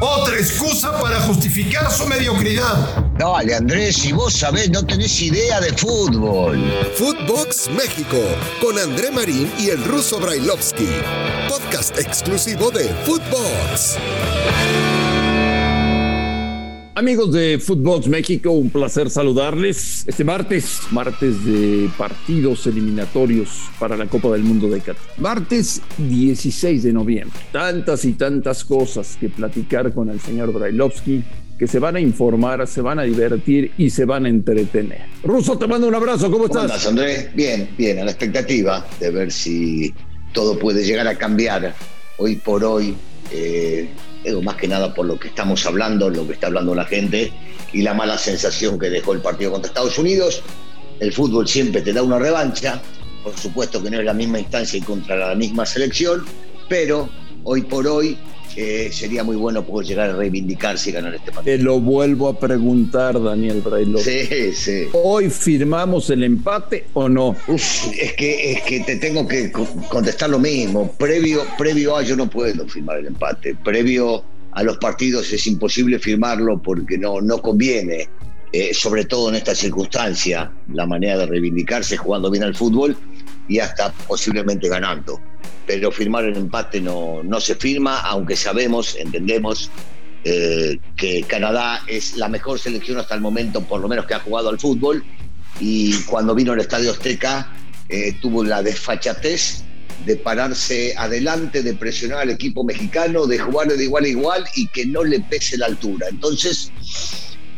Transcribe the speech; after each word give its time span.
Otra 0.00 0.36
excusa 0.36 0.98
para 1.00 1.20
justificar 1.20 1.90
su 1.90 2.06
mediocridad. 2.06 3.04
Dale, 3.18 3.54
Andrés, 3.54 3.96
si 3.96 4.12
vos 4.12 4.32
sabés, 4.32 4.70
no 4.70 4.84
tenés 4.84 5.20
idea 5.20 5.60
de 5.60 5.72
fútbol. 5.72 6.62
Footbox 6.96 7.68
México, 7.70 8.18
con 8.60 8.78
André 8.78 9.10
Marín 9.10 9.52
y 9.58 9.68
el 9.68 9.84
ruso 9.84 10.18
Brailovsky. 10.18 10.88
Podcast 11.48 11.98
exclusivo 11.98 12.70
de 12.70 12.88
Footbox. 13.04 13.98
Amigos 16.96 17.32
de 17.32 17.58
Footbox 17.58 18.06
México, 18.06 18.52
un 18.52 18.70
placer 18.70 19.10
saludarles. 19.10 20.04
Este 20.06 20.22
martes, 20.22 20.78
martes 20.92 21.44
de 21.44 21.90
partidos 21.98 22.68
eliminatorios 22.68 23.48
para 23.80 23.96
la 23.96 24.06
Copa 24.06 24.30
del 24.30 24.44
Mundo 24.44 24.68
de 24.68 24.78
Qatar. 24.78 25.02
Martes 25.18 25.82
16 25.98 26.84
de 26.84 26.92
noviembre. 26.92 27.36
Tantas 27.50 28.04
y 28.04 28.12
tantas 28.12 28.64
cosas 28.64 29.16
que 29.18 29.28
platicar 29.28 29.92
con 29.92 30.08
el 30.08 30.20
señor 30.20 30.52
Brailovsky 30.52 31.24
que 31.58 31.66
se 31.66 31.80
van 31.80 31.96
a 31.96 32.00
informar, 32.00 32.64
se 32.68 32.80
van 32.80 33.00
a 33.00 33.02
divertir 33.02 33.72
y 33.76 33.90
se 33.90 34.04
van 34.04 34.26
a 34.26 34.28
entretener. 34.28 35.02
Ruso, 35.24 35.58
te 35.58 35.66
mando 35.66 35.88
un 35.88 35.96
abrazo, 35.96 36.30
¿cómo 36.30 36.44
estás? 36.44 36.62
¿Cómo 36.62 36.74
estás, 36.74 36.86
Andrés? 36.86 37.34
Bien, 37.34 37.70
bien, 37.76 37.98
a 37.98 38.04
la 38.04 38.12
expectativa 38.12 38.86
de 39.00 39.10
ver 39.10 39.32
si 39.32 39.92
todo 40.32 40.56
puede 40.60 40.84
llegar 40.84 41.08
a 41.08 41.16
cambiar 41.16 41.74
hoy 42.18 42.36
por 42.36 42.62
hoy. 42.62 42.94
Eh, 43.32 43.88
más 44.42 44.56
que 44.56 44.68
nada 44.68 44.94
por 44.94 45.06
lo 45.06 45.18
que 45.18 45.28
estamos 45.28 45.64
hablando, 45.66 46.08
lo 46.10 46.26
que 46.26 46.34
está 46.34 46.46
hablando 46.46 46.74
la 46.74 46.84
gente 46.84 47.32
y 47.72 47.82
la 47.82 47.94
mala 47.94 48.18
sensación 48.18 48.78
que 48.78 48.90
dejó 48.90 49.12
el 49.12 49.20
partido 49.20 49.52
contra 49.52 49.68
Estados 49.68 49.98
Unidos. 49.98 50.42
El 51.00 51.12
fútbol 51.12 51.46
siempre 51.46 51.82
te 51.82 51.92
da 51.92 52.02
una 52.02 52.18
revancha, 52.18 52.80
por 53.22 53.36
supuesto 53.36 53.82
que 53.82 53.90
no 53.90 53.98
es 53.98 54.04
la 54.04 54.14
misma 54.14 54.38
instancia 54.38 54.78
y 54.78 54.82
contra 54.82 55.16
la 55.16 55.34
misma 55.34 55.66
selección, 55.66 56.24
pero 56.68 57.08
hoy 57.42 57.62
por 57.62 57.86
hoy 57.86 58.16
eh, 58.56 58.90
sería 58.92 59.24
muy 59.24 59.36
bueno 59.36 59.64
poder 59.64 59.86
llegar 59.86 60.10
a 60.10 60.16
reivindicarse 60.16 60.90
y 60.90 60.92
ganar 60.92 61.14
este 61.14 61.32
partido. 61.32 61.56
Te 61.56 61.62
lo 61.62 61.80
vuelvo 61.80 62.28
a 62.28 62.38
preguntar, 62.38 63.20
Daniel 63.22 63.60
Brailo. 63.60 63.98
Sí, 63.98 64.52
sí. 64.54 64.86
¿Hoy 64.92 65.30
firmamos 65.30 66.10
el 66.10 66.22
empate 66.24 66.86
o 66.92 67.08
no? 67.08 67.36
es, 67.48 68.12
que, 68.16 68.52
es 68.52 68.62
que 68.62 68.80
te 68.80 68.96
tengo 68.96 69.26
que 69.26 69.50
contestar 69.88 70.30
lo 70.30 70.38
mismo. 70.38 70.92
Previo, 70.92 71.42
previo 71.58 71.96
a 71.96 72.02
yo 72.02 72.16
no 72.16 72.30
puedo 72.30 72.66
firmar 72.68 72.98
el 72.98 73.06
empate. 73.06 73.56
Previo 73.56 74.24
a 74.52 74.62
los 74.62 74.78
partidos 74.78 75.32
es 75.32 75.46
imposible 75.46 75.98
firmarlo 75.98 76.60
porque 76.62 76.96
no, 76.96 77.20
no 77.20 77.42
conviene. 77.42 78.08
Eh, 78.52 78.72
sobre 78.72 79.04
todo 79.04 79.30
en 79.30 79.34
esta 79.34 79.52
circunstancia, 79.52 80.52
la 80.72 80.86
manera 80.86 81.18
de 81.18 81.26
reivindicarse 81.26 81.96
jugando 81.96 82.30
bien 82.30 82.44
al 82.44 82.54
fútbol 82.54 82.96
y 83.48 83.58
hasta 83.58 83.92
posiblemente 83.92 84.68
ganando. 84.68 85.20
Pero 85.66 85.90
firmar 85.90 86.24
el 86.24 86.36
empate 86.36 86.80
no, 86.80 87.22
no 87.22 87.40
se 87.40 87.54
firma, 87.54 88.00
aunque 88.00 88.36
sabemos, 88.36 88.96
entendemos 88.96 89.70
eh, 90.24 90.78
que 90.96 91.22
Canadá 91.22 91.82
es 91.86 92.16
la 92.16 92.28
mejor 92.28 92.58
selección 92.58 92.98
hasta 92.98 93.14
el 93.14 93.20
momento, 93.20 93.60
por 93.62 93.80
lo 93.80 93.88
menos 93.88 94.06
que 94.06 94.14
ha 94.14 94.20
jugado 94.20 94.48
al 94.48 94.58
fútbol, 94.58 95.04
y 95.60 95.94
cuando 96.02 96.34
vino 96.34 96.52
al 96.52 96.60
Estadio 96.60 96.90
Azteca 96.90 97.52
eh, 97.88 98.16
tuvo 98.20 98.42
la 98.42 98.62
desfachatez 98.62 99.64
de 100.04 100.16
pararse 100.16 100.94
adelante, 100.96 101.62
de 101.62 101.74
presionar 101.74 102.18
al 102.18 102.30
equipo 102.30 102.64
mexicano, 102.64 103.26
de 103.26 103.38
jugar 103.38 103.68
de 103.68 103.84
igual 103.84 104.04
a 104.04 104.08
igual 104.08 104.44
y 104.56 104.66
que 104.68 104.86
no 104.86 105.04
le 105.04 105.20
pese 105.20 105.56
la 105.56 105.66
altura. 105.66 106.08
Entonces, 106.10 106.70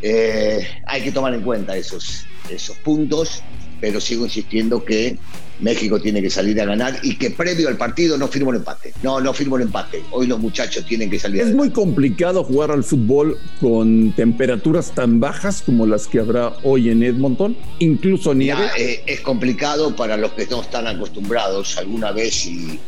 eh, 0.01 0.67
hay 0.85 1.01
que 1.01 1.11
tomar 1.11 1.33
en 1.33 1.41
cuenta 1.41 1.75
esos, 1.75 2.25
esos 2.49 2.77
puntos, 2.77 3.41
pero 3.79 4.01
sigo 4.01 4.25
insistiendo 4.25 4.83
que 4.83 5.17
México 5.59 5.99
tiene 5.99 6.21
que 6.21 6.29
salir 6.29 6.59
a 6.61 6.65
ganar 6.65 6.99
y 7.01 7.15
que 7.15 7.31
previo 7.31 7.67
al 7.67 7.77
partido 7.77 8.17
no 8.17 8.27
firmo 8.27 8.51
el 8.51 8.57
empate. 8.57 8.93
No, 9.01 9.19
no 9.19 9.33
firmo 9.33 9.57
el 9.57 9.63
empate. 9.63 10.03
Hoy 10.11 10.27
los 10.27 10.39
muchachos 10.39 10.85
tienen 10.85 11.09
que 11.09 11.19
salir. 11.19 11.41
Es 11.41 11.53
muy 11.53 11.71
complicado 11.71 12.43
jugar 12.43 12.71
al 12.71 12.83
fútbol 12.83 13.37
con 13.59 14.11
temperaturas 14.15 14.91
tan 14.93 15.19
bajas 15.19 15.63
como 15.63 15.85
las 15.85 16.07
que 16.07 16.19
habrá 16.19 16.53
hoy 16.63 16.89
en 16.89 17.03
Edmonton, 17.03 17.57
incluso 17.79 18.33
nieve. 18.33 18.67
Eh, 18.77 19.03
es 19.07 19.21
complicado 19.21 19.95
para 19.95 20.17
los 20.17 20.33
que 20.33 20.45
no 20.47 20.61
están 20.61 20.87
acostumbrados. 20.87 21.77
Alguna 21.77 22.11
vez 22.11 22.45
y 22.45 22.79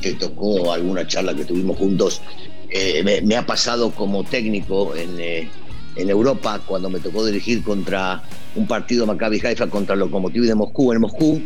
te 0.00 0.14
tocó 0.14 0.72
alguna 0.72 1.06
charla 1.06 1.34
que 1.34 1.44
tuvimos 1.44 1.76
juntos, 1.76 2.22
eh, 2.70 3.22
me, 3.24 3.36
ha 3.36 3.46
pasado 3.46 3.90
como 3.90 4.24
técnico 4.24 4.94
en, 4.94 5.18
eh, 5.18 5.48
en 5.98 6.08
Europa 6.08 6.60
cuando 6.64 6.88
me 6.88 7.00
tocó 7.00 7.26
dirigir 7.26 7.62
contra 7.62 8.22
un 8.54 8.66
partido 8.66 9.06
Maccabi 9.06 9.40
Haifa 9.44 9.66
contra 9.66 9.96
Lokomotiv 9.96 10.44
de 10.44 10.54
Moscú 10.54 10.92
en 10.92 11.00
Moscú. 11.00 11.42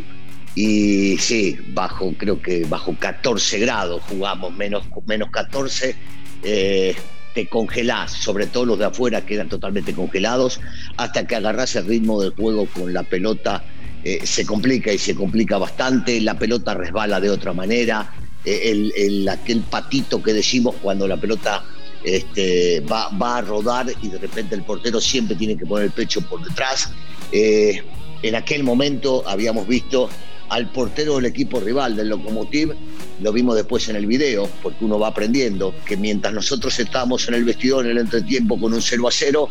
Y 0.55 1.17
sí, 1.19 1.57
bajo, 1.69 2.13
creo 2.19 2.41
que 2.41 2.67
bajo 2.67 2.95
14 2.99 3.59
grados 3.59 4.03
jugamos, 4.09 4.55
menos, 4.55 4.85
menos 5.07 5.31
14, 5.31 5.97
eh, 6.43 6.95
te 7.35 7.49
congelás, 7.49 8.13
sobre 8.13 8.47
todo 8.47 8.67
los 8.67 8.79
de 8.79 8.85
afuera 8.85 9.25
quedan 9.25 9.49
totalmente 9.49 9.95
congelados, 9.95 10.61
hasta 10.99 11.27
que 11.27 11.37
agarrás 11.37 11.75
el 11.77 11.87
ritmo 11.87 12.21
del 12.21 12.33
juego 12.33 12.67
con 12.67 12.93
la 12.93 13.03
pelota, 13.03 13.65
eh, 14.05 14.21
se 14.25 14.45
complica 14.45 14.93
y 14.93 14.99
se 14.99 15.15
complica 15.15 15.57
bastante, 15.57 16.21
la 16.21 16.39
pelota 16.39 16.75
resbala 16.75 17.21
de 17.21 17.31
otra 17.31 17.55
manera, 17.55 18.13
eh, 18.45 18.93
el, 18.97 19.29
aquel 19.29 19.61
patito 19.61 20.23
que 20.23 20.33
decimos 20.33 20.75
cuando 20.83 21.07
la 21.07 21.17
pelota 21.17 21.65
este, 22.05 22.81
va, 22.81 23.09
va, 23.11 23.39
a 23.39 23.41
rodar 23.43 23.87
y 24.03 24.09
de 24.09 24.19
repente 24.19 24.55
el 24.55 24.63
portero 24.63 25.01
siempre 25.01 25.37
tiene 25.37 25.57
que 25.57 25.67
poner 25.67 25.87
el 25.87 25.93
pecho 25.93 26.21
por 26.23 26.43
detrás. 26.45 26.91
en 27.33 28.35
aquel 28.35 28.63
momento 28.63 29.23
habíamos 29.27 29.67
visto 29.67 30.09
al 30.53 30.69
portero 30.69 31.17
del 31.17 31.25
equipo 31.25 31.61
rival, 31.61 31.97
del 31.97 32.11
Lokomotiv, 32.11 32.75
lo 33.23 33.33
vimos 33.33 33.57
después 33.57 33.89
en 33.89 33.97
el 33.97 34.05
video, 34.05 34.49
porque 34.63 34.85
uno 34.85 34.99
va 34.99 35.09
aprendiendo 35.09 35.75
que 35.87 35.97
mientras 35.97 36.35
nosotros 36.35 36.79
estábamos 36.79 37.27
en 37.29 37.35
el 37.35 37.45
vestidor 37.45 37.87
en 37.87 37.93
el 37.93 37.99
entretiempo 37.99 38.61
con 38.61 38.75
un 38.75 38.83
0 38.83 39.09
a 39.09 39.11
0, 39.11 39.49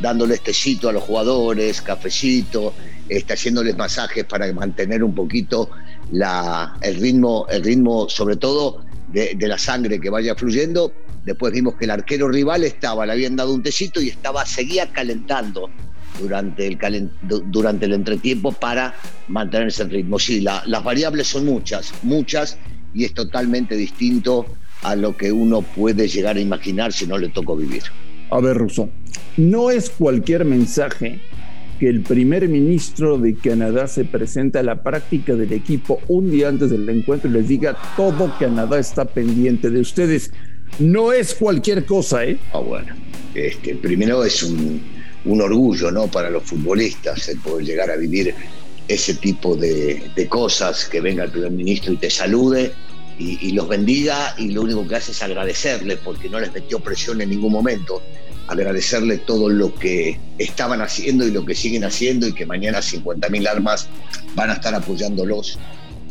dándole 0.00 0.38
tecito 0.38 0.88
a 0.88 0.92
los 0.92 1.02
jugadores, 1.02 1.82
cafecito, 1.82 2.72
está 3.08 3.34
haciéndoles 3.34 3.76
masajes 3.76 4.24
para 4.26 4.52
mantener 4.52 5.02
un 5.02 5.12
poquito 5.12 5.70
la, 6.12 6.76
el 6.82 7.00
ritmo, 7.00 7.46
el 7.50 7.64
ritmo 7.64 8.08
sobre 8.08 8.36
todo 8.36 8.84
de, 9.14 9.48
la 9.48 9.58
sangre 9.58 10.00
que 10.00 10.10
vaya 10.10 10.34
fluyendo. 10.34 10.92
Después 11.24 11.52
vimos 11.52 11.76
que 11.76 11.84
el 11.84 11.92
arquero 11.92 12.28
rival 12.28 12.64
estaba, 12.64 13.06
le 13.06 13.12
habían 13.12 13.36
dado 13.36 13.54
un 13.54 13.62
tecito 13.62 14.02
y 14.02 14.08
estaba, 14.08 14.44
seguía 14.44 14.90
calentando 14.92 15.70
durante 16.20 16.66
el, 16.66 17.10
durante 17.46 17.86
el 17.86 17.92
entretiempo 17.94 18.52
para 18.52 18.94
mantenerse 19.28 19.82
en 19.82 19.90
ritmo. 19.90 20.18
Sí, 20.18 20.40
las 20.40 20.84
variables 20.84 21.28
son 21.28 21.46
muchas, 21.46 21.92
muchas, 22.02 22.58
y 22.92 23.04
es 23.04 23.14
totalmente 23.14 23.76
distinto 23.76 24.46
a 24.82 24.96
lo 24.96 25.16
que 25.16 25.32
uno 25.32 25.62
puede 25.62 26.08
llegar 26.08 26.36
a 26.36 26.40
imaginar 26.40 26.92
si 26.92 27.06
no 27.06 27.16
le 27.16 27.30
tocó 27.30 27.56
vivir. 27.56 27.84
A 28.30 28.40
ver, 28.40 28.56
Russo, 28.56 28.90
no 29.36 29.70
es 29.70 29.88
cualquier 29.90 30.44
mensaje 30.44 31.20
que 31.78 31.88
el 31.88 32.02
primer 32.02 32.48
ministro 32.48 33.18
de 33.18 33.34
Canadá 33.34 33.86
se 33.88 34.04
presente 34.04 34.58
a 34.58 34.62
la 34.62 34.82
práctica 34.82 35.34
del 35.34 35.52
equipo 35.52 36.00
un 36.08 36.30
día 36.30 36.48
antes 36.48 36.70
del 36.70 36.88
encuentro 36.88 37.30
y 37.30 37.34
les 37.34 37.48
diga 37.48 37.76
todo 37.96 38.32
Canadá 38.38 38.78
está 38.78 39.04
pendiente 39.04 39.70
de 39.70 39.80
ustedes. 39.80 40.32
No 40.78 41.12
es 41.12 41.34
cualquier 41.34 41.84
cosa, 41.84 42.24
¿eh? 42.24 42.38
Ah, 42.52 42.58
bueno. 42.58 42.94
Este, 43.34 43.74
primero 43.76 44.24
es 44.24 44.42
un, 44.42 44.80
un 45.24 45.40
orgullo 45.40 45.90
¿no? 45.90 46.06
para 46.08 46.30
los 46.30 46.42
futbolistas 46.44 47.28
el 47.28 47.38
poder 47.38 47.66
llegar 47.66 47.90
a 47.90 47.96
vivir 47.96 48.34
ese 48.88 49.14
tipo 49.14 49.56
de, 49.56 50.26
cosas, 50.28 50.84
que 50.86 51.00
venga 51.00 51.24
el 51.24 51.30
primer 51.30 51.50
ministro 51.50 51.92
y 51.92 51.96
te 51.96 52.10
salude 52.10 52.72
y, 53.18 53.52
los 53.52 53.68
bendiga 53.68 54.34
y 54.36 54.50
lo 54.50 54.62
único 54.62 54.86
que 54.86 54.96
hace 54.96 55.12
es 55.12 55.22
agradecerle 55.22 55.96
porque 55.96 56.28
no 56.28 56.40
les 56.40 56.52
metió 56.52 56.80
presión 56.80 57.20
en 57.20 57.30
ningún 57.30 57.52
momento, 57.52 58.02
agradecerle 58.48 59.18
todo 59.18 59.48
lo 59.48 59.74
que 59.74 60.18
estaban 60.38 60.82
haciendo 60.82 61.26
y 61.26 61.30
lo 61.30 61.44
que 61.44 61.54
siguen 61.54 61.84
haciendo 61.84 62.26
y 62.26 62.34
que 62.34 62.46
mañana 62.46 62.78
50.000 62.78 63.48
armas 63.48 63.88
van 64.34 64.50
a 64.50 64.54
estar 64.54 64.74
apoyándolos 64.74 65.58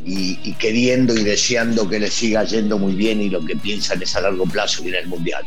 y, 0.05 0.39
y, 0.43 0.53
queriendo 0.53 1.15
y 1.15 1.23
deseando 1.23 1.89
que 1.89 1.99
les 1.99 2.13
siga 2.13 2.43
yendo 2.43 2.77
muy 2.77 2.93
bien 2.93 3.21
y 3.21 3.29
lo 3.29 3.45
que 3.45 3.55
piensan 3.55 4.01
es 4.01 4.15
a 4.15 4.21
largo 4.21 4.45
plazo 4.45 4.85
ir 4.85 4.97
al 4.97 5.07
Mundial. 5.07 5.43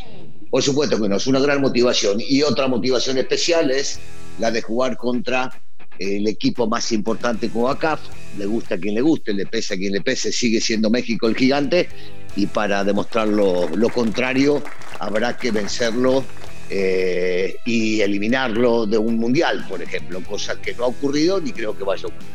Por 0.50 0.62
supuesto 0.62 1.00
que 1.00 1.08
no, 1.08 1.16
es 1.16 1.26
una 1.26 1.40
gran 1.40 1.60
motivación. 1.60 2.18
Y 2.18 2.42
otra 2.42 2.68
motivación 2.68 3.18
especial 3.18 3.70
es 3.70 3.98
la 4.38 4.50
de 4.50 4.62
jugar 4.62 4.96
contra 4.96 5.50
el 5.98 6.26
equipo 6.28 6.66
más 6.66 6.92
importante 6.92 7.48
como 7.48 7.68
ACAF. 7.68 8.00
Le 8.38 8.46
gusta 8.46 8.76
a 8.76 8.78
quien 8.78 8.94
le 8.94 9.00
guste, 9.00 9.32
le 9.32 9.46
pese 9.46 9.74
a 9.74 9.76
quien 9.76 9.92
le 9.92 10.00
pese, 10.00 10.32
sigue 10.32 10.60
siendo 10.60 10.90
México 10.90 11.26
el 11.26 11.36
gigante. 11.36 11.88
Y 12.36 12.46
para 12.46 12.84
demostrar 12.84 13.28
lo, 13.28 13.88
contrario, 13.92 14.62
habrá 14.98 15.36
que 15.36 15.50
vencerlo 15.50 16.24
eh, 16.68 17.56
y 17.64 18.00
eliminarlo 18.00 18.86
de 18.86 18.98
un 18.98 19.18
mundial, 19.18 19.64
por 19.68 19.82
ejemplo, 19.82 20.20
cosa 20.22 20.60
que 20.60 20.74
no 20.74 20.84
ha 20.84 20.88
ocurrido 20.88 21.40
ni 21.40 21.52
creo 21.52 21.76
que 21.76 21.84
vaya 21.84 22.04
a 22.04 22.06
ocurrir. 22.08 22.26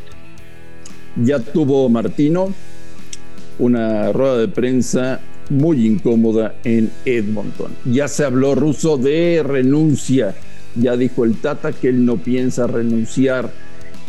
Ya 1.17 1.39
tuvo 1.39 1.89
Martino 1.89 2.53
una 3.59 4.11
rueda 4.11 4.37
de 4.37 4.47
prensa 4.47 5.19
muy 5.49 5.85
incómoda 5.85 6.55
en 6.63 6.89
Edmonton. 7.05 7.71
Ya 7.85 8.07
se 8.07 8.23
habló 8.23 8.55
ruso 8.55 8.97
de 8.97 9.43
renuncia, 9.43 10.33
ya 10.75 10.95
dijo 10.95 11.25
el 11.25 11.35
Tata 11.35 11.73
que 11.73 11.89
él 11.89 12.05
no 12.05 12.17
piensa 12.17 12.67
renunciar. 12.67 13.51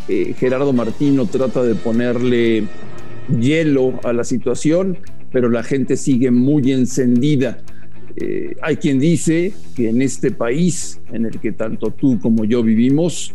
Eh, 0.09 0.35
Gerardo 0.39 0.73
Martino 0.73 1.27
trata 1.27 1.63
de 1.63 1.75
ponerle 1.75 2.65
hielo 3.41 4.01
a 4.05 4.13
la 4.13 4.25
situación, 4.25 4.99
pero 5.33 5.49
la 5.49 5.63
gente 5.63 5.97
sigue 5.97 6.31
muy 6.31 6.73
encendida. 6.73 7.59
Eh, 8.25 8.57
hay 8.63 8.77
quien 8.77 9.01
dice 9.01 9.53
que 9.75 9.89
en 9.89 10.01
este 10.01 10.31
país 10.31 11.01
en 11.13 11.27
el 11.27 11.41
que 11.41 11.51
tanto 11.51 11.91
tú 11.91 12.21
como 12.21 12.45
yo 12.45 12.63
vivimos, 12.63 13.35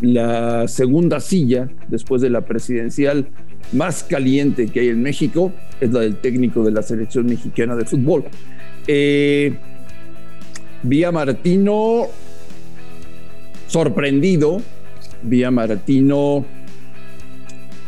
la 0.00 0.66
segunda 0.66 1.20
silla 1.20 1.68
después 1.86 2.22
de 2.22 2.30
la 2.30 2.40
presidencial 2.40 3.28
más 3.72 4.02
caliente 4.02 4.66
que 4.66 4.80
hay 4.80 4.88
en 4.88 5.00
México 5.00 5.52
es 5.80 5.92
la 5.92 6.00
del 6.00 6.16
técnico 6.16 6.64
de 6.64 6.72
la 6.72 6.82
selección 6.82 7.26
mexicana 7.26 7.76
de 7.76 7.84
fútbol. 7.84 8.24
Eh, 8.88 9.54
vi 10.82 11.04
a 11.04 11.12
Martino 11.12 12.06
sorprendido, 13.68 14.60
vi 15.22 15.44
a 15.44 15.52
Martino 15.52 16.44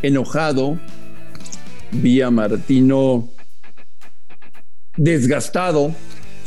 enojado, 0.02 0.78
vi 1.90 2.20
a 2.20 2.30
Martino 2.30 3.28
desgastado. 4.96 5.94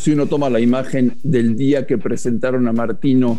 Si 0.01 0.09
uno 0.09 0.25
toma 0.25 0.49
la 0.49 0.59
imagen 0.59 1.19
del 1.21 1.55
día 1.55 1.85
que 1.85 1.99
presentaron 1.99 2.67
a 2.67 2.73
Martino 2.73 3.37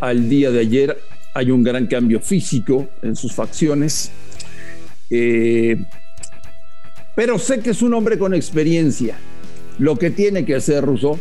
al 0.00 0.28
día 0.28 0.50
de 0.50 0.58
ayer, 0.58 0.98
hay 1.32 1.52
un 1.52 1.62
gran 1.62 1.86
cambio 1.86 2.18
físico 2.18 2.88
en 3.02 3.14
sus 3.14 3.32
facciones. 3.32 4.10
Eh, 5.10 5.76
pero 7.14 7.38
sé 7.38 7.60
que 7.60 7.70
es 7.70 7.82
un 7.82 7.94
hombre 7.94 8.18
con 8.18 8.34
experiencia. 8.34 9.16
Lo 9.78 9.94
que 9.96 10.10
tiene 10.10 10.44
que 10.44 10.56
hacer 10.56 10.84
Rousseau 10.84 11.20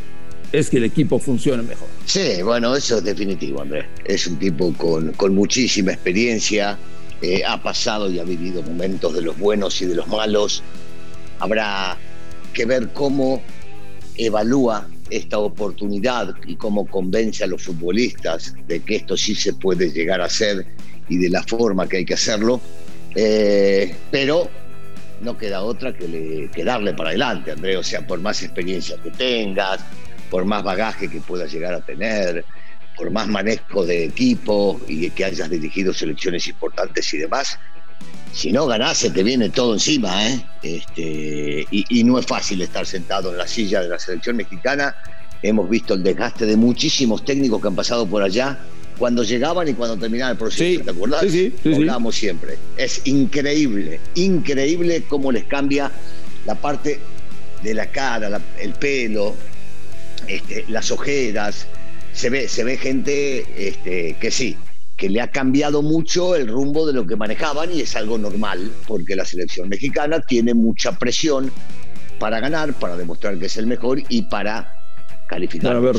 es 0.51 0.71
que 0.71 0.77
el 0.77 0.85
equipo 0.85 1.19
funcione 1.19 1.61
mejor. 1.61 1.87
Sí, 2.05 2.41
bueno, 2.41 2.75
eso 2.75 2.97
es 2.97 3.03
definitivo, 3.03 3.61
Andrés. 3.61 3.85
Es 4.03 4.25
un 4.25 4.39
tipo 4.39 4.73
con, 4.73 5.35
muchísima 5.35 5.91
experiencia, 5.93 6.75
eh, 7.21 7.43
ha 7.47 7.61
pasado 7.61 8.09
y 8.09 8.17
ha 8.17 8.23
vivido 8.23 8.63
momentos 8.63 9.13
de 9.13 9.21
los 9.21 9.37
buenos 9.37 9.79
y 9.83 9.85
de 9.85 9.93
los 9.93 10.07
malos. 10.07 10.63
Habrá 11.37 11.99
que 12.51 12.65
ver 12.65 12.89
cómo 12.93 13.43
evalúa 14.17 14.87
esta 15.09 15.39
oportunidad 15.39 16.35
y 16.47 16.55
cómo 16.55 16.87
convence 16.87 17.43
a 17.43 17.47
los 17.47 17.63
futbolistas 17.63 18.55
de 18.67 18.81
que 18.81 18.97
esto 18.97 19.15
sí 19.15 19.35
se 19.35 19.53
puede 19.53 19.91
llegar 19.91 20.21
a 20.21 20.25
hacer 20.25 20.65
y 21.07 21.17
de 21.17 21.29
la 21.29 21.43
forma 21.43 21.87
que 21.87 21.97
hay 21.97 22.05
que 22.05 22.15
hacerlo. 22.15 22.59
Eh, 23.15 23.95
pero 24.11 24.49
no 25.21 25.37
queda 25.37 25.61
otra 25.61 25.95
que, 25.95 26.07
le, 26.07 26.49
que 26.49 26.63
darle 26.63 26.93
para 26.93 27.09
adelante, 27.09 27.51
Andrés. 27.51 27.77
O 27.77 27.83
sea, 27.83 28.05
por 28.05 28.19
más 28.19 28.41
experiencia 28.41 28.97
que 29.01 29.11
tengas, 29.11 29.81
por 30.29 30.45
más 30.45 30.63
bagaje 30.63 31.09
que 31.09 31.21
puedas 31.21 31.51
llegar 31.51 31.73
a 31.73 31.81
tener, 31.81 32.43
por 32.97 33.11
más 33.11 33.27
manejo 33.27 33.85
de 33.85 34.05
equipo 34.05 34.79
y 34.87 35.09
que 35.11 35.25
hayas 35.25 35.49
dirigido 35.49 35.93
selecciones 35.93 36.47
importantes 36.47 37.13
y 37.13 37.17
demás, 37.17 37.59
si 38.35 38.51
no 38.51 38.67
ganás 38.67 38.97
se 38.97 39.11
te 39.11 39.23
viene 39.23 39.49
todo 39.49 39.73
encima, 39.73 40.27
¿eh? 40.27 40.41
Este, 40.61 41.65
y, 41.71 42.03
no 42.03 42.19
es 42.19 42.25
fácil 42.25 42.61
estar 42.61 42.85
sentado 42.85 43.31
en 43.31 43.37
la 43.37 43.47
silla 43.47 43.81
de 43.81 43.87
la 43.87 43.97
selección 43.97 44.35
mexicana. 44.35 44.93
Hemos 45.41 45.69
visto 45.69 45.93
el 45.93 46.03
desgaste 46.03 46.45
de 46.45 46.57
muchísimos 46.57 47.23
técnicos 47.23 47.61
que 47.61 47.69
han 47.69 47.75
pasado 47.75 48.05
por 48.05 48.21
allá 48.21 48.59
cuando 48.97 49.23
llegaban 49.23 49.69
y 49.69 49.73
cuando 49.73 49.97
terminaba 49.97 50.31
el 50.31 50.37
proceso, 50.37 50.83
¿te 50.83 50.91
acuerdas? 50.91 51.21
Sí, 51.29 51.53
sí, 51.63 51.73
Hablamos 51.75 52.15
siempre. 52.15 52.57
Es 52.75 53.01
increíble, 53.05 54.01
increíble 54.15 55.03
cómo 55.07 55.31
les 55.31 55.45
cambia 55.45 55.89
la 56.45 56.55
parte 56.55 56.99
de 57.63 57.73
la 57.73 57.89
cara, 57.89 58.41
el 58.59 58.73
pelo, 58.73 59.33
este, 60.27 60.65
las 60.67 60.91
ojeras, 60.91 61.67
se 62.11 62.29
ve, 62.29 62.49
se 62.49 62.65
ve 62.65 62.77
gente 62.77 63.45
este, 63.57 64.17
que 64.19 64.29
sí, 64.29 64.57
que 64.97 65.09
le 65.09 65.21
ha 65.21 65.29
cambiado 65.29 65.81
mucho 65.81 66.35
el 66.35 66.47
rumbo 66.47 66.87
de 66.87 66.93
lo 66.93 67.05
que 67.05 67.15
manejaban 67.15 67.71
y 67.73 67.81
es 67.81 67.95
algo 67.95 68.17
normal, 68.17 68.71
porque 68.87 69.15
la 69.15 69.25
selección 69.25 69.67
mexicana 69.69 70.21
tiene 70.21 70.53
mucha 70.53 70.97
presión 70.97 71.51
para 72.19 72.39
ganar, 72.39 72.73
para 72.73 72.95
demostrar 72.95 73.37
que 73.37 73.47
es 73.47 73.57
el 73.57 73.67
mejor 73.67 74.01
y 74.07 74.23
para 74.23 74.73
calificar. 75.27 75.75
A 75.75 75.79
ver, 75.79 75.95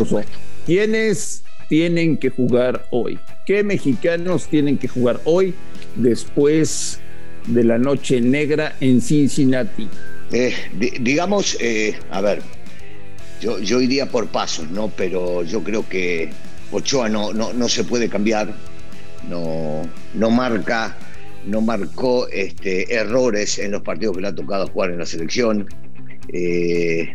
¿quiénes 0.64 1.42
tienen 1.68 2.16
que 2.16 2.30
jugar 2.30 2.86
hoy? 2.90 3.18
¿Qué 3.44 3.62
mexicanos 3.62 4.46
tienen 4.46 4.78
que 4.78 4.88
jugar 4.88 5.20
hoy 5.24 5.54
después 5.96 7.00
de 7.46 7.64
la 7.64 7.78
noche 7.78 8.20
negra 8.20 8.76
en 8.80 9.00
Cincinnati? 9.00 9.88
Eh, 10.32 10.54
digamos, 11.00 11.56
eh, 11.60 11.96
a 12.10 12.20
ver, 12.20 12.42
yo, 13.40 13.58
yo 13.58 13.80
iría 13.80 14.06
por 14.06 14.26
pasos, 14.28 14.70
¿no? 14.70 14.88
Pero 14.88 15.44
yo 15.44 15.62
creo 15.62 15.86
que 15.88 16.30
Ochoa 16.72 17.08
no, 17.08 17.32
no, 17.32 17.52
no 17.52 17.68
se 17.68 17.84
puede 17.84 18.08
cambiar, 18.08 18.54
no, 19.28 19.82
no 20.14 20.30
marca, 20.30 20.96
no 21.46 21.60
marcó 21.60 22.28
este, 22.28 22.94
errores 22.94 23.58
en 23.58 23.72
los 23.72 23.82
partidos 23.82 24.16
que 24.16 24.22
le 24.22 24.28
ha 24.28 24.34
tocado 24.34 24.66
jugar 24.68 24.90
en 24.90 24.98
la 24.98 25.06
selección. 25.06 25.66
Eh, 26.32 27.14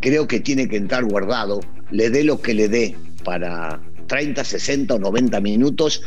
creo 0.00 0.26
que 0.26 0.40
tiene 0.40 0.68
que 0.68 0.76
entrar 0.76 1.04
guardado, 1.04 1.60
le 1.90 2.10
dé 2.10 2.24
lo 2.24 2.40
que 2.40 2.54
le 2.54 2.68
dé 2.68 2.96
para 3.24 3.80
30, 4.06 4.44
60 4.44 4.94
o 4.94 4.98
90 4.98 5.40
minutos, 5.40 6.02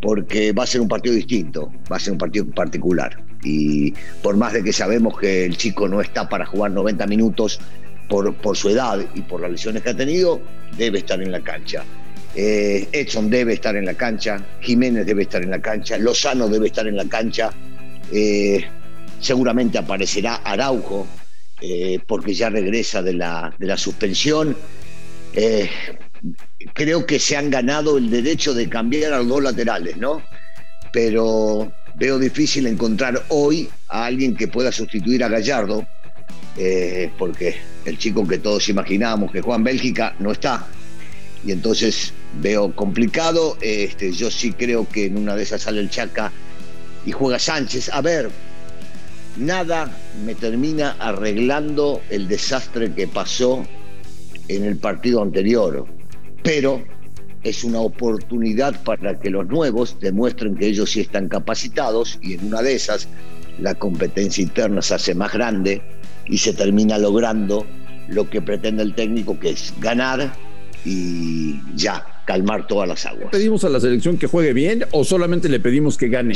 porque 0.00 0.52
va 0.52 0.64
a 0.64 0.66
ser 0.66 0.80
un 0.80 0.88
partido 0.88 1.14
distinto, 1.14 1.72
va 1.90 1.96
a 1.96 2.00
ser 2.00 2.12
un 2.12 2.18
partido 2.18 2.46
particular. 2.46 3.22
Y 3.42 3.94
por 4.22 4.36
más 4.36 4.52
de 4.52 4.62
que 4.62 4.72
sabemos 4.72 5.18
que 5.18 5.44
el 5.44 5.56
chico 5.56 5.88
no 5.88 6.00
está 6.00 6.28
para 6.28 6.44
jugar 6.44 6.72
90 6.72 7.06
minutos, 7.06 7.60
por, 8.08 8.56
su 8.56 8.70
edad 8.70 8.98
y 9.14 9.22
por 9.22 9.40
las 9.40 9.50
lesiones 9.50 9.82
que 9.82 9.90
ha 9.90 9.96
tenido, 9.96 10.40
debe 10.76 10.98
estar 10.98 11.20
en 11.22 11.30
la 11.30 11.40
cancha. 11.40 11.84
Eh, 12.40 12.86
Edson 12.92 13.28
debe 13.28 13.54
estar 13.54 13.74
en 13.74 13.84
la 13.84 13.94
cancha, 13.94 14.40
Jiménez 14.60 15.04
debe 15.04 15.22
estar 15.24 15.42
en 15.42 15.50
la 15.50 15.60
cancha, 15.60 15.98
Lozano 15.98 16.48
debe 16.48 16.68
estar 16.68 16.86
en 16.86 16.94
la 16.94 17.04
cancha, 17.06 17.50
eh, 18.12 18.64
seguramente 19.18 19.76
aparecerá 19.76 20.36
Araujo, 20.44 21.04
eh, 21.60 21.98
porque 22.06 22.34
ya 22.34 22.48
regresa 22.48 23.02
de 23.02 23.14
la, 23.14 23.52
de 23.58 23.66
la 23.66 23.76
suspensión. 23.76 24.56
creo 26.74 27.04
que 27.06 27.18
se 27.18 27.36
han 27.36 27.50
ganado 27.50 27.98
el 27.98 28.08
derecho 28.08 28.54
de 28.54 28.68
cambiar 28.68 29.14
a 29.14 29.18
los 29.18 29.26
dos 29.26 29.42
laterales, 29.42 29.96
¿no? 29.96 30.22
Pero 30.92 31.72
veo 31.96 32.20
difícil 32.20 32.68
encontrar 32.68 33.20
hoy 33.30 33.68
a 33.88 34.04
alguien 34.04 34.36
que 34.36 34.46
pueda 34.46 34.70
sustituir 34.70 35.24
a 35.24 35.28
Gallardo, 35.28 35.84
porque 37.18 37.56
el 37.84 37.98
chico 37.98 38.24
que 38.28 38.38
todos 38.38 38.68
imaginábamos 38.68 39.32
que 39.32 39.40
Juan 39.40 39.64
Bélgica 39.64 40.14
no 40.20 40.30
está. 40.30 40.68
Y 41.44 41.52
entonces 41.52 42.12
veo 42.40 42.74
complicado. 42.74 43.56
Este, 43.60 44.12
yo 44.12 44.30
sí 44.30 44.52
creo 44.52 44.88
que 44.88 45.06
en 45.06 45.18
una 45.18 45.36
de 45.36 45.42
esas 45.42 45.62
sale 45.62 45.80
el 45.80 45.90
Chaca 45.90 46.32
y 47.04 47.12
juega 47.12 47.38
Sánchez. 47.38 47.90
A 47.92 48.00
ver, 48.00 48.30
nada 49.36 49.90
me 50.24 50.34
termina 50.34 50.96
arreglando 50.98 52.02
el 52.10 52.28
desastre 52.28 52.92
que 52.92 53.06
pasó 53.06 53.64
en 54.48 54.64
el 54.64 54.76
partido 54.76 55.22
anterior. 55.22 55.86
Pero 56.42 56.82
es 57.42 57.64
una 57.64 57.80
oportunidad 57.80 58.82
para 58.82 59.18
que 59.18 59.30
los 59.30 59.46
nuevos 59.46 59.98
demuestren 60.00 60.56
que 60.56 60.66
ellos 60.66 60.90
sí 60.90 61.00
están 61.00 61.28
capacitados 61.28 62.18
y 62.22 62.34
en 62.34 62.46
una 62.46 62.62
de 62.62 62.74
esas 62.74 63.08
la 63.58 63.74
competencia 63.74 64.42
interna 64.42 64.82
se 64.82 64.94
hace 64.94 65.14
más 65.14 65.32
grande 65.32 65.82
y 66.26 66.38
se 66.38 66.52
termina 66.52 66.98
logrando 66.98 67.66
lo 68.08 68.28
que 68.28 68.40
pretende 68.40 68.82
el 68.82 68.94
técnico, 68.94 69.38
que 69.38 69.50
es 69.50 69.74
ganar 69.80 70.32
y 70.84 71.60
ya, 71.74 72.17
calmar 72.28 72.66
todas 72.66 72.86
las 72.86 73.06
aguas. 73.06 73.30
¿Pedimos 73.32 73.64
a 73.64 73.70
la 73.70 73.80
selección 73.80 74.18
que 74.18 74.26
juegue 74.26 74.52
bien 74.52 74.84
o 74.90 75.02
solamente 75.02 75.48
le 75.48 75.60
pedimos 75.60 75.96
que 75.96 76.08
gane? 76.08 76.34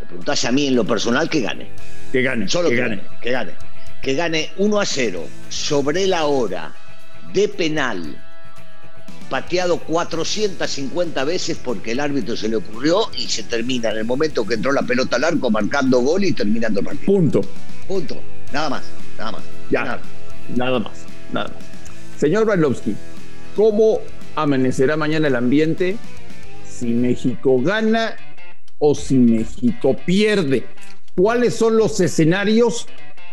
Me 0.00 0.06
preguntás 0.08 0.44
a 0.44 0.50
mí 0.50 0.66
en 0.66 0.74
lo 0.74 0.84
personal 0.84 1.30
que 1.30 1.40
gane. 1.40 1.68
Que 2.10 2.20
gane. 2.20 2.48
Solo 2.48 2.68
que, 2.68 2.74
gane. 2.74 3.00
Que 3.22 3.30
gane. 3.30 3.52
Que 4.02 4.14
gane 4.14 4.50
1 4.56 4.80
a 4.80 4.84
0 4.84 5.24
sobre 5.48 6.08
la 6.08 6.26
hora 6.26 6.72
de 7.32 7.46
penal 7.46 8.20
pateado 9.30 9.78
450 9.78 11.22
veces 11.22 11.60
porque 11.62 11.92
el 11.92 12.00
árbitro 12.00 12.36
se 12.36 12.48
le 12.48 12.56
ocurrió 12.56 13.08
y 13.16 13.28
se 13.28 13.44
termina 13.44 13.90
en 13.90 13.98
el 13.98 14.04
momento 14.04 14.44
que 14.44 14.54
entró 14.54 14.72
la 14.72 14.82
pelota 14.82 15.14
al 15.14 15.24
arco 15.24 15.48
marcando 15.48 16.00
gol 16.00 16.24
y 16.24 16.32
terminando 16.32 16.80
el 16.80 16.86
partido. 16.86 17.06
Punto. 17.06 17.40
Punto. 17.86 18.20
Nada 18.52 18.68
más, 18.68 18.82
nada 19.16 19.30
más. 19.30 19.42
Ya, 19.70 20.00
nada, 20.56 20.80
más, 20.80 20.92
nada 21.32 21.48
más. 21.50 21.56
Señor 22.18 22.46
Brailovsky, 22.46 22.96
¿cómo 23.54 24.00
amanecerá 24.42 24.96
mañana 24.96 25.28
el 25.28 25.36
ambiente 25.36 25.96
si 26.64 26.86
México 26.86 27.60
gana 27.60 28.16
o 28.78 28.94
si 28.94 29.16
México 29.16 29.96
pierde? 30.06 30.64
¿Cuáles 31.16 31.54
son 31.54 31.76
los 31.76 32.00
escenarios 32.00 32.86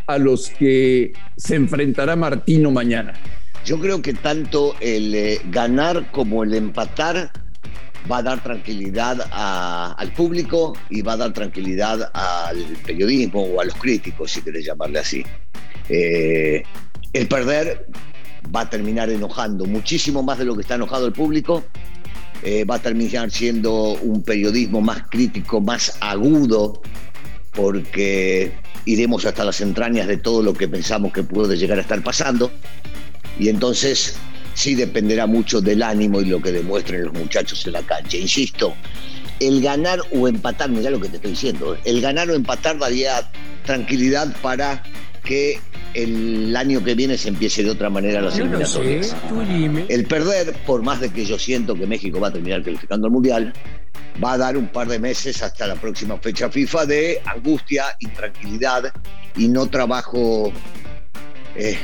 a 0.08 0.18
los 0.18 0.50
que 0.50 1.14
se 1.38 1.56
enfrentará 1.56 2.16
Martino 2.16 2.72
mañana? 2.72 3.14
Yo 3.66 3.80
creo 3.80 4.02
que 4.02 4.14
tanto 4.14 4.76
el 4.80 5.14
eh, 5.16 5.42
ganar 5.50 6.12
como 6.12 6.44
el 6.44 6.54
empatar 6.54 7.32
va 8.10 8.20
a 8.20 8.24
dar 8.24 8.44
tranquilidad 8.44 9.18
al 9.32 10.14
público 10.14 10.78
y 10.90 11.02
va 11.02 11.14
a 11.14 11.18
dar 11.18 11.34
tranquilidad 11.34 12.12
al 12.14 12.58
periodismo 12.86 13.44
o 13.44 13.62
a 13.62 13.66
los 13.66 13.76
críticos, 13.76 14.32
si 14.32 14.42
querés 14.42 14.66
llamarle 14.66 15.00
así. 15.00 15.26
Eh, 15.90 16.64
el 17.14 17.28
perder 17.28 17.88
va 18.54 18.62
a 18.62 18.70
terminar 18.70 19.10
enojando 19.10 19.66
muchísimo 19.66 20.24
más 20.24 20.38
de 20.38 20.46
lo 20.46 20.56
que 20.56 20.62
está 20.62 20.76
enojado 20.76 21.06
el 21.06 21.14
público. 21.14 21.64
Eh, 22.44 22.66
va 22.66 22.76
a 22.76 22.80
terminar 22.80 23.32
siendo 23.32 23.94
un 23.94 24.22
periodismo 24.22 24.82
más 24.82 25.04
crítico, 25.10 25.62
más 25.62 25.98
agudo, 26.02 26.82
porque 27.54 28.52
iremos 28.86 29.26
hasta 29.26 29.44
las 29.44 29.62
entrañas 29.62 30.08
de 30.08 30.18
todo 30.18 30.44
lo 30.44 30.54
que 30.54 30.68
pensamos 30.68 31.12
que 31.12 31.24
puede 31.24 31.58
llegar 31.58 31.78
a 31.78 31.82
estar 31.82 32.02
pasando. 32.04 32.52
Y 33.40 33.50
entonces 33.50 34.16
sí 34.54 34.76
dependerá 34.76 35.28
mucho 35.28 35.62
del 35.62 35.84
ánimo 35.84 36.22
y 36.22 36.26
lo 36.26 36.42
que 36.42 36.52
demuestren 36.52 37.06
los 37.06 37.14
muchachos 37.14 37.66
en 37.66 37.74
la 37.74 37.82
cancha. 37.82 38.18
Insisto, 38.18 38.74
el 39.40 39.62
ganar 39.62 40.00
o 40.14 40.28
empatar, 40.28 40.70
mira 40.70 40.90
lo 40.90 41.00
que 41.00 41.10
te 41.10 41.18
estoy 41.18 41.32
diciendo, 41.32 41.78
el 41.84 42.02
ganar 42.02 42.30
o 42.30 42.36
empatar 42.36 42.80
daría 42.80 43.30
tranquilidad 43.66 44.36
para 44.42 44.84
que 45.26 45.60
el 45.94 46.56
año 46.56 46.84
que 46.84 46.94
viene 46.96 47.18
se 47.18 47.30
empiece 47.30 47.64
de 47.64 47.72
otra 47.72 47.90
manera 47.90 48.22
las 48.22 48.38
eliminatorias. 48.38 49.16
el 49.90 50.06
perder, 50.06 50.54
por 50.66 50.84
más 50.84 51.02
de 51.02 51.10
que 51.10 51.26
yo 51.26 51.40
siento 51.40 51.76
que 51.76 51.88
México 51.88 52.20
va 52.20 52.30
a 52.30 52.34
terminar 52.34 52.64
calificando 52.64 53.08
al 53.08 53.14
Mundial, 53.14 53.54
va 54.24 54.34
a 54.34 54.38
dar 54.38 54.58
un 54.58 54.68
par 54.68 54.88
de 54.88 55.00
meses 55.00 55.42
hasta 55.42 55.68
la 55.68 55.76
próxima 55.76 56.18
fecha 56.18 56.50
FIFA 56.50 56.86
de 56.86 57.22
angustia, 57.26 57.86
intranquilidad 58.00 58.94
y 59.36 59.48
no 59.48 59.68
trabajo 59.68 60.52
eh, 61.56 61.78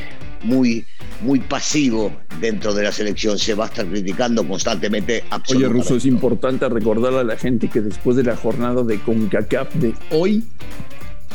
muy, 0.43 0.85
muy 1.21 1.39
pasivo 1.39 2.11
dentro 2.39 2.73
de 2.73 2.83
la 2.83 2.91
selección. 2.91 3.37
Se 3.37 3.53
va 3.53 3.65
a 3.65 3.67
estar 3.67 3.85
criticando 3.85 4.47
constantemente. 4.47 5.23
Oye, 5.49 5.67
Russo, 5.67 5.95
es 5.95 6.05
importante 6.05 6.67
recordar 6.69 7.13
a 7.13 7.23
la 7.23 7.37
gente 7.37 7.67
que 7.67 7.81
después 7.81 8.17
de 8.17 8.23
la 8.23 8.35
jornada 8.35 8.83
de 8.83 8.99
CONCACAF 8.99 9.73
de 9.75 9.93
hoy, 10.11 10.43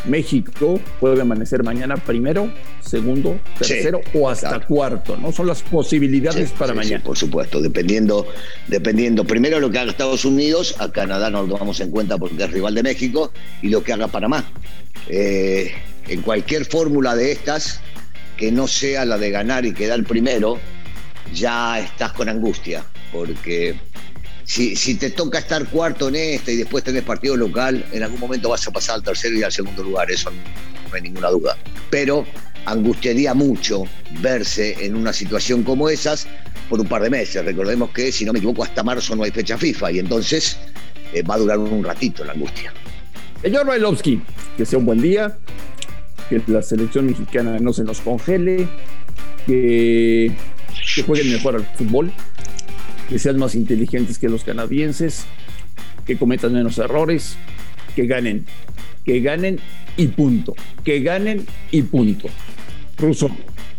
México 0.04 0.80
puede 1.00 1.20
amanecer 1.20 1.62
mañana 1.62 1.96
primero, 1.96 2.50
segundo, 2.80 3.38
tercero 3.58 4.00
o 4.14 4.28
hasta 4.28 4.60
cuarto, 4.60 5.16
¿no? 5.16 5.32
Son 5.32 5.46
las 5.46 5.62
posibilidades 5.62 6.52
para 6.52 6.74
mañana. 6.74 7.02
por 7.02 7.16
supuesto, 7.16 7.60
dependiendo, 7.60 8.26
dependiendo 8.68 9.24
primero 9.24 9.60
lo 9.60 9.70
que 9.70 9.78
haga 9.78 9.90
Estados 9.90 10.24
Unidos, 10.24 10.76
a 10.78 10.90
Canadá 10.90 11.30
no 11.30 11.42
lo 11.42 11.48
tomamos 11.48 11.80
en 11.80 11.90
cuenta 11.90 12.18
porque 12.18 12.42
es 12.42 12.50
rival 12.50 12.74
de 12.74 12.82
México, 12.82 13.32
y 13.62 13.68
lo 13.68 13.82
que 13.82 13.92
haga 13.92 14.08
Panamá. 14.08 14.44
Eh, 15.08 15.72
en 16.08 16.22
cualquier 16.22 16.64
fórmula 16.64 17.16
de 17.16 17.32
estas, 17.32 17.80
que 18.36 18.52
no 18.52 18.68
sea 18.68 19.04
la 19.04 19.18
de 19.18 19.30
ganar 19.30 19.64
y 19.64 19.72
quedar 19.72 20.02
primero, 20.04 20.58
ya 21.34 21.80
estás 21.80 22.12
con 22.12 22.28
angustia, 22.28 22.84
porque 23.12 23.74
si, 24.46 24.94
te 24.94 25.10
toca 25.10 25.40
estar 25.40 25.66
cuarto 25.66 26.08
en 26.08 26.16
esta 26.16 26.52
y 26.52 26.56
después 26.56 26.84
tenés 26.84 27.02
partido 27.02 27.36
local, 27.36 27.84
en 27.92 28.02
algún 28.04 28.20
momento 28.20 28.48
vas 28.48 28.66
a 28.66 28.70
pasar 28.70 28.96
al 28.96 29.02
tercero 29.02 29.36
y 29.36 29.42
al 29.42 29.50
segundo 29.50 29.82
lugar, 29.82 30.10
eso 30.10 30.30
no, 30.30 30.94
hay 30.94 31.02
ninguna 31.02 31.30
duda. 31.30 31.56
Pero 31.90 32.24
angustiaría 32.64 33.34
mucho 33.34 33.84
verse 34.20 34.76
en 34.84 34.94
una 34.94 35.12
situación 35.12 35.64
como 35.64 35.88
esas 35.88 36.28
por 36.70 36.80
un 36.80 36.86
par 36.86 37.02
de 37.02 37.10
meses. 37.10 37.44
Recordemos 37.44 37.90
que, 37.90 38.12
si 38.12 38.24
no 38.24 38.32
me 38.32 38.38
equivoco, 38.38 38.62
hasta 38.62 38.84
marzo 38.84 39.16
no 39.16 39.24
hay 39.24 39.32
fecha 39.32 39.58
FIFA 39.58 39.92
y 39.92 39.98
entonces 39.98 40.56
eh, 41.12 41.22
va 41.22 41.34
a 41.34 41.38
durar 41.38 41.58
un 41.58 41.82
ratito 41.82 42.24
la 42.24 42.32
angustia. 42.32 42.72
Señor 43.42 43.66
Bailovsky, 43.66 44.22
que 44.56 44.64
sea 44.64 44.78
un 44.78 44.86
buen 44.86 45.02
día, 45.02 45.36
que 46.28 46.40
la 46.46 46.62
selección 46.62 47.06
mexicana 47.06 47.58
no 47.58 47.72
se 47.72 47.82
nos 47.82 48.00
congele, 48.00 48.68
que, 49.46 50.32
que 50.94 51.02
jueguen 51.02 51.32
mejor 51.32 51.56
al 51.56 51.66
fútbol, 51.76 52.12
que 53.08 53.18
sean 53.18 53.38
más 53.38 53.54
inteligentes 53.54 54.18
que 54.18 54.28
los 54.28 54.44
canadienses, 54.44 55.26
que 56.04 56.16
cometan 56.16 56.52
menos 56.52 56.78
errores, 56.78 57.36
que 57.94 58.06
ganen, 58.06 58.46
que 59.04 59.20
ganen 59.20 59.58
y 59.96 60.08
punto, 60.08 60.54
que 60.84 61.00
ganen 61.00 61.46
y 61.70 61.82
punto. 61.82 62.28
Ruso, 62.98 63.30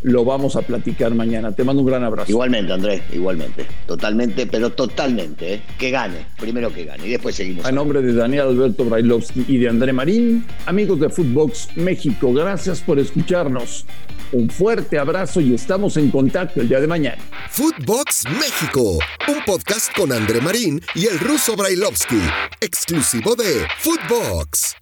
lo 0.03 0.25
vamos 0.25 0.55
a 0.55 0.61
platicar 0.61 1.13
mañana. 1.13 1.51
Te 1.51 1.63
mando 1.63 1.81
un 1.81 1.87
gran 1.87 2.03
abrazo. 2.03 2.31
Igualmente, 2.31 2.73
Andrés, 2.73 3.01
igualmente. 3.13 3.65
Totalmente, 3.85 4.47
pero 4.47 4.71
totalmente. 4.71 5.55
¿eh? 5.55 5.61
Que 5.77 5.91
gane, 5.91 6.25
primero 6.39 6.73
que 6.73 6.85
gane 6.85 7.07
y 7.07 7.11
después 7.11 7.35
seguimos. 7.35 7.65
A 7.65 7.71
nombre 7.71 8.01
de 8.01 8.13
Daniel 8.13 8.47
Alberto 8.47 8.85
Brailovsky 8.85 9.45
y 9.47 9.57
de 9.57 9.69
André 9.69 9.93
Marín, 9.93 10.45
amigos 10.65 10.99
de 10.99 11.09
Footbox 11.09 11.69
México, 11.75 12.33
gracias 12.33 12.81
por 12.81 12.99
escucharnos. 12.99 13.85
Un 14.31 14.49
fuerte 14.49 14.99
abrazo 14.99 15.39
y 15.39 15.53
estamos 15.53 15.95
en 15.95 16.11
contacto 16.11 16.59
el 16.59 16.67
día 16.67 16.81
de 16.81 16.87
mañana. 16.87 17.21
Footbox 17.49 18.23
México, 18.29 18.99
un 19.27 19.45
podcast 19.45 19.95
con 19.95 20.11
André 20.11 20.41
Marín 20.41 20.81
y 20.95 21.05
el 21.05 21.17
ruso 21.19 21.55
Brailovsky, 21.55 22.19
exclusivo 22.59 23.35
de 23.35 23.65
Footbox. 23.79 24.75